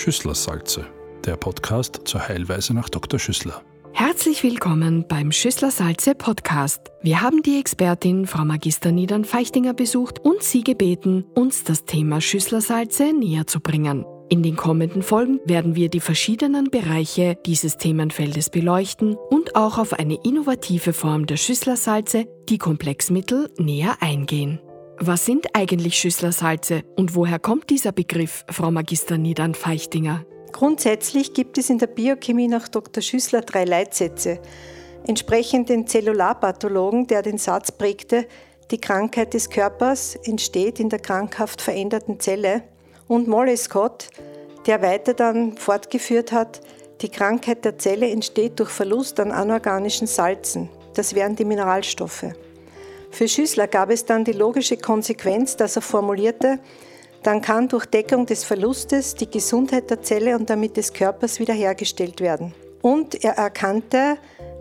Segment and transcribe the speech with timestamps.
[0.00, 0.86] Schüsslersalze,
[1.26, 3.20] der Podcast zur Heilweise nach Dr.
[3.20, 3.60] Schüssler.
[3.92, 6.90] Herzlich willkommen beim Schüsslersalze Podcast.
[7.02, 12.22] Wir haben die Expertin Frau Magister Niedern Feichtinger besucht und sie gebeten, uns das Thema
[12.22, 14.06] Schüsslersalze näher zu bringen.
[14.30, 19.92] In den kommenden Folgen werden wir die verschiedenen Bereiche dieses Themenfeldes beleuchten und auch auf
[19.92, 24.60] eine innovative Form der Schüsslersalze, die Komplexmittel, näher eingehen.
[25.02, 30.26] Was sind eigentlich Schüsslersalze und woher kommt dieser Begriff, Frau Magister Niedern Feichtinger?
[30.52, 33.02] Grundsätzlich gibt es in der Biochemie nach Dr.
[33.02, 34.40] Schüssler drei Leitsätze.
[35.06, 38.26] Entsprechend den Zellularpathologen, der den Satz prägte,
[38.70, 42.62] die Krankheit des Körpers entsteht in der krankhaft veränderten Zelle,
[43.08, 44.08] und Molly Scott,
[44.66, 46.60] der weiter dann fortgeführt hat,
[47.00, 50.68] die Krankheit der Zelle entsteht durch Verlust an anorganischen Salzen.
[50.92, 52.26] Das wären die Mineralstoffe.
[53.10, 56.58] Für Schüssler gab es dann die logische Konsequenz, dass er formulierte,
[57.22, 62.20] dann kann durch Deckung des Verlustes die Gesundheit der Zelle und damit des Körpers wiederhergestellt
[62.20, 62.54] werden.
[62.80, 64.16] Und er erkannte,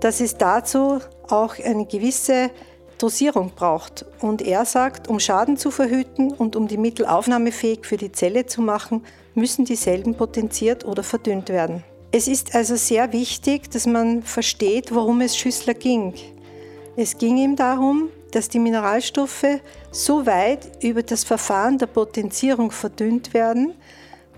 [0.00, 2.50] dass es dazu auch eine gewisse
[2.98, 4.04] Dosierung braucht.
[4.20, 8.46] Und er sagt, um Schaden zu verhüten und um die Mittel aufnahmefähig für die Zelle
[8.46, 11.84] zu machen, müssen dieselben potenziert oder verdünnt werden.
[12.10, 16.12] Es ist also sehr wichtig, dass man versteht, worum es Schüssler ging.
[16.94, 23.32] Es ging ihm darum, dass die Mineralstoffe so weit über das Verfahren der Potenzierung verdünnt
[23.32, 23.74] werden,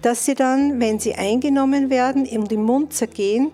[0.02, 3.52] dass sie dann, wenn sie eingenommen werden und im Mund zergehen,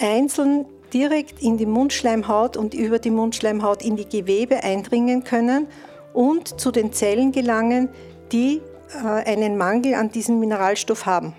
[0.00, 5.68] einzeln direkt in die Mundschleimhaut und über die Mundschleimhaut in die Gewebe eindringen können
[6.12, 7.88] und zu den Zellen gelangen,
[8.32, 8.60] die
[9.04, 11.34] äh, einen Mangel an diesem Mineralstoff haben.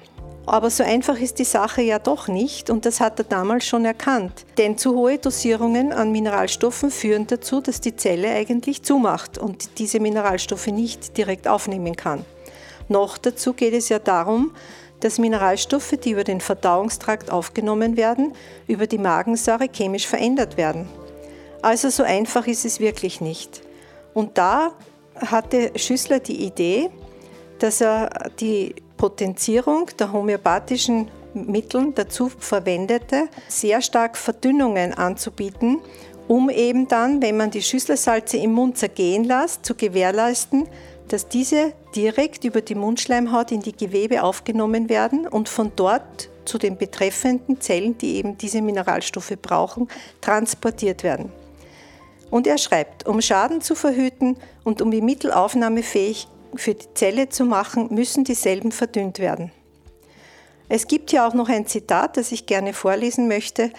[0.48, 3.84] Aber so einfach ist die Sache ja doch nicht und das hat er damals schon
[3.84, 4.46] erkannt.
[4.58, 10.00] Denn zu hohe Dosierungen an Mineralstoffen führen dazu, dass die Zelle eigentlich zumacht und diese
[10.00, 12.24] Mineralstoffe nicht direkt aufnehmen kann.
[12.88, 14.54] Noch dazu geht es ja darum,
[15.02, 18.32] dass Mineralstoffe, die über den Verdauungstrakt aufgenommen werden,
[18.68, 20.88] über die Magensäure chemisch verändert werden.
[21.62, 23.64] Also so einfach ist es wirklich nicht.
[24.14, 24.72] Und da
[25.14, 26.90] hatte Schüssler die Idee,
[27.60, 35.80] dass er die Potenzierung der homöopathischen Mittel dazu verwendete, sehr stark Verdünnungen anzubieten,
[36.28, 40.68] um eben dann, wenn man die Schüsselsalze im Mund zergehen lässt, zu gewährleisten,
[41.08, 46.58] dass diese direkt über die Mundschleimhaut in die Gewebe aufgenommen werden und von dort zu
[46.58, 49.88] den betreffenden Zellen, die eben diese Mineralstoffe brauchen,
[50.22, 51.32] transportiert werden.
[52.30, 57.30] Und er schreibt, um Schaden zu verhüten und um die Mittel aufnahmefähig für die Zelle
[57.30, 59.52] zu machen, müssen dieselben verdünnt werden.
[60.70, 63.72] Es gibt hier auch noch ein Zitat, das ich gerne vorlesen möchte.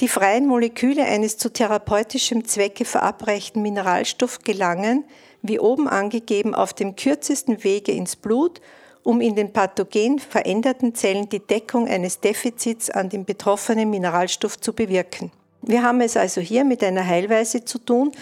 [0.00, 5.04] Die freien Moleküle eines zu therapeutischem Zwecke verabreichten Mineralstoffs gelangen,
[5.40, 8.60] wie oben angegeben, auf dem kürzesten Wege ins Blut,
[9.02, 14.74] um in den pathogen veränderten Zellen die Deckung eines Defizits an dem betroffenen Mineralstoff zu
[14.74, 15.30] bewirken.
[15.62, 18.12] Wir haben es also hier mit einer Heilweise zu tun,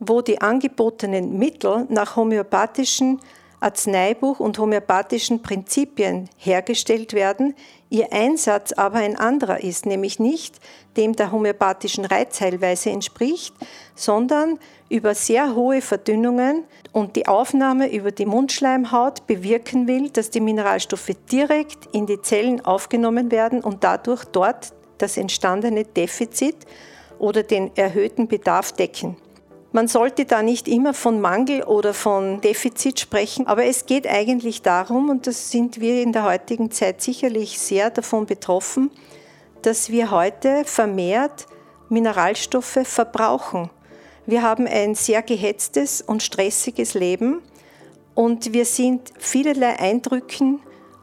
[0.00, 3.20] wo die angebotenen Mittel nach homöopathischen
[3.60, 7.54] Arzneibuch und homöopathischen Prinzipien hergestellt werden,
[7.90, 10.58] ihr Einsatz aber ein anderer ist, nämlich nicht
[10.96, 13.54] dem der homöopathischen Reizheilweise entspricht,
[13.94, 20.40] sondern über sehr hohe Verdünnungen und die Aufnahme über die Mundschleimhaut bewirken will, dass die
[20.40, 26.56] Mineralstoffe direkt in die Zellen aufgenommen werden und dadurch dort das entstandene Defizit
[27.18, 29.16] oder den erhöhten Bedarf decken.
[29.72, 34.62] Man sollte da nicht immer von Mangel oder von Defizit sprechen, aber es geht eigentlich
[34.62, 38.90] darum, und das sind wir in der heutigen Zeit sicherlich sehr davon betroffen,
[39.62, 41.46] dass wir heute vermehrt
[41.88, 43.70] Mineralstoffe verbrauchen.
[44.26, 47.40] Wir haben ein sehr gehetztes und stressiges Leben
[48.16, 50.60] und wir sind vielerlei Eindrücken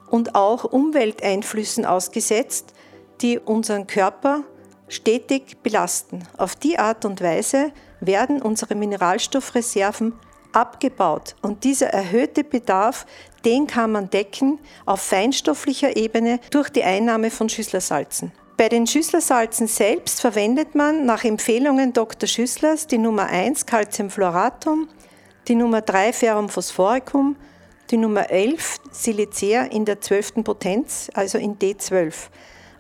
[0.10, 2.74] und auch Umwelteinflüssen ausgesetzt,
[3.22, 4.44] die unseren Körper
[4.90, 6.24] stetig belasten.
[6.38, 10.14] Auf die Art und Weise werden unsere Mineralstoffreserven
[10.52, 11.36] abgebaut.
[11.42, 13.06] Und dieser erhöhte Bedarf,
[13.46, 18.32] den kann man decken auf feinstofflicher Ebene durch die Einnahme von Schüsslersalzen.
[18.58, 22.28] Bei den Schüsslersalzen selbst verwendet man nach Empfehlungen Dr.
[22.28, 24.90] Schüsslers die Nummer 1 Calciumfluoratum,
[25.48, 27.36] die Nummer 3 Ferrum phosphoricum,
[27.92, 30.44] die Nummer 11 Silicea in der 12.
[30.44, 32.14] Potenz, also in D12.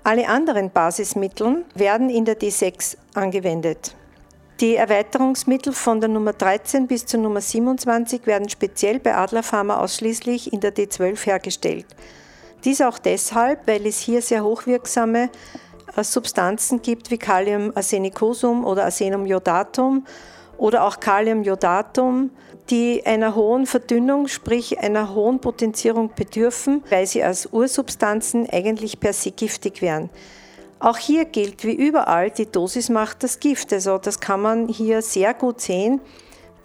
[0.03, 3.95] Alle anderen Basismittel werden in der D6 angewendet.
[4.59, 9.77] Die Erweiterungsmittel von der Nummer 13 bis zur Nummer 27 werden speziell bei Adler Pharma
[9.77, 11.85] ausschließlich in der D12 hergestellt.
[12.63, 15.29] Dies auch deshalb, weil es hier sehr hochwirksame
[15.95, 20.07] äh, Substanzen gibt wie Kaliumarsenicosum oder Arsenum iodatum
[20.57, 22.31] oder auch Kaliumjodatum,
[22.71, 29.13] die einer hohen Verdünnung, sprich einer hohen Potenzierung bedürfen, weil sie als Ursubstanzen eigentlich per
[29.13, 30.09] se giftig wären.
[30.79, 33.73] Auch hier gilt wie überall, die Dosis macht das Gift.
[33.73, 36.01] Also das kann man hier sehr gut sehen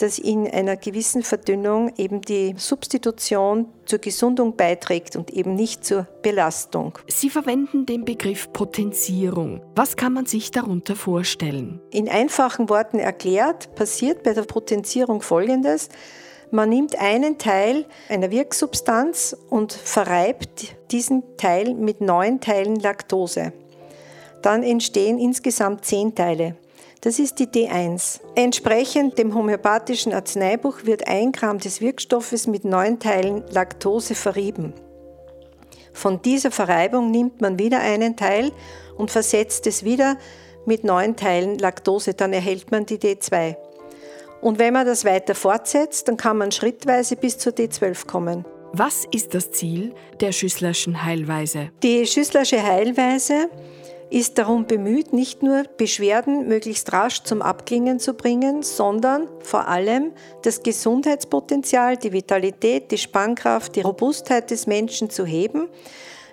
[0.03, 6.09] dass in einer gewissen Verdünnung eben die Substitution zur Gesundung beiträgt und eben nicht zur
[6.23, 6.99] Belastung.
[7.07, 9.61] Sie verwenden den Begriff Potenzierung.
[9.77, 11.81] Was kann man sich darunter vorstellen?
[11.91, 15.89] In einfachen Worten erklärt, passiert bei der Potenzierung Folgendes.
[16.51, 23.53] Man nimmt einen Teil einer Wirksubstanz und verreibt diesen Teil mit neun Teilen Laktose.
[24.43, 26.57] Dann entstehen insgesamt zehn Teile.
[27.01, 28.21] Das ist die D1.
[28.37, 34.73] Entsprechend dem homöopathischen Arzneibuch wird ein Gramm des Wirkstoffes mit neun Teilen Laktose verrieben.
[35.93, 38.53] Von dieser Verreibung nimmt man wieder einen Teil
[38.97, 40.17] und versetzt es wieder
[40.65, 43.57] mit neun Teilen Laktose, dann erhält man die D2.
[44.41, 48.45] Und wenn man das weiter fortsetzt, dann kann man schrittweise bis zur D12 kommen.
[48.73, 51.71] Was ist das Ziel der Schüsslerschen Heilweise?
[51.83, 53.49] Die Schüsslersche Heilweise
[54.13, 60.13] ist darum bemüht, nicht nur Beschwerden möglichst rasch zum Abklingen zu bringen, sondern vor allem
[60.43, 65.69] das Gesundheitspotenzial, die Vitalität, die Spannkraft, die Robustheit des Menschen zu heben,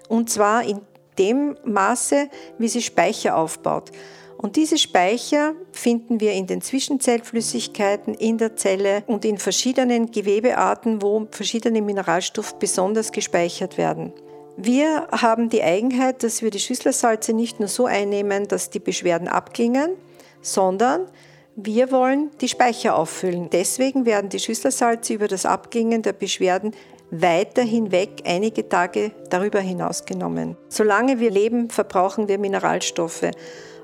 [0.10, 0.82] und zwar in
[1.18, 3.92] dem Maße, wie sie Speicher aufbaut.
[4.38, 11.02] Und diese Speicher finden wir in den Zwischenzellflüssigkeiten, in der Zelle und in verschiedenen Gewebearten,
[11.02, 14.14] wo verschiedene Mineralstoffe besonders gespeichert werden.
[14.62, 19.30] Wir haben die Eigenheit, dass wir die Schüsslersalze nicht nur so einnehmen, dass die Beschwerden
[19.30, 19.92] abklingen,
[20.42, 21.06] sondern
[21.56, 23.50] wir wollen die Speicher auffüllen.
[23.50, 26.74] Deswegen werden die Schüsslersalze über das Abklingen der Beschwerden
[27.10, 30.58] weiter hinweg einige Tage darüber hinaus genommen.
[30.68, 33.32] Solange wir leben, verbrauchen wir Mineralstoffe.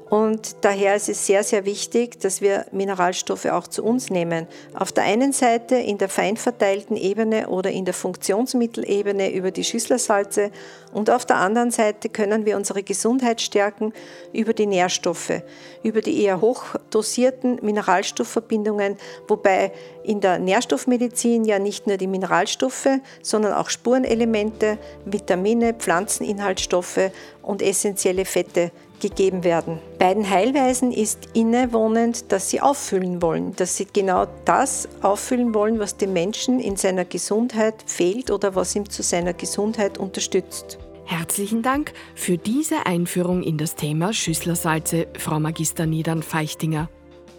[0.10, 4.46] Und daher ist es sehr, sehr wichtig, dass wir Mineralstoffe auch zu uns nehmen.
[4.75, 9.63] Auf der einen Seite in der fein verteilten Ebene oder in der Funktionsmittelebene über die
[9.63, 10.52] Schüsslersalze
[10.94, 13.94] und auf der anderen Seite können wir unsere Gesundheit stärken
[14.31, 15.42] über die Nährstoffe,
[15.81, 18.98] über die eher hochdosierten Mineralstoffverbindungen,
[19.28, 19.72] wobei
[20.06, 22.88] in der Nährstoffmedizin ja nicht nur die Mineralstoffe,
[23.22, 27.12] sondern auch Spurenelemente, Vitamine, Pflanzeninhaltsstoffe
[27.42, 28.72] und essentielle Fette
[29.02, 29.80] gegeben werden.
[30.00, 35.80] Bei den Heilweisen ist innewohnend, dass sie auffüllen wollen, dass sie genau das auffüllen wollen,
[35.80, 40.78] was dem Menschen in seiner Gesundheit fehlt oder was ihm zu seiner Gesundheit unterstützt.
[41.06, 46.90] Herzlichen Dank für diese Einführung in das Thema Schüsslersalze, Frau Magister Niedern-Feichtinger.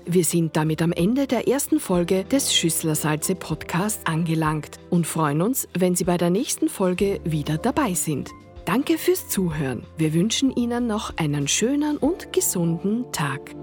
[0.08, 5.67] Wir sind damit am Ende der ersten Folge des Schüsslersalze Podcast angelangt und freuen uns,
[5.76, 8.31] wenn Sie bei der nächsten Folge wieder dabei sind.
[8.64, 9.82] Danke fürs Zuhören.
[9.99, 13.56] Wir wünschen Ihnen noch einen schönen und gesunden Tag.